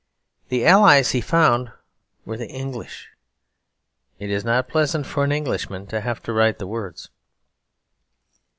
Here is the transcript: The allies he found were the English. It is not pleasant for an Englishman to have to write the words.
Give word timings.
The 0.49 0.65
allies 0.65 1.11
he 1.11 1.21
found 1.21 1.71
were 2.25 2.35
the 2.35 2.49
English. 2.49 3.09
It 4.17 4.31
is 4.31 4.43
not 4.43 4.67
pleasant 4.67 5.05
for 5.05 5.23
an 5.23 5.31
Englishman 5.31 5.85
to 5.89 6.01
have 6.01 6.23
to 6.23 6.33
write 6.33 6.57
the 6.57 6.65
words. 6.65 7.11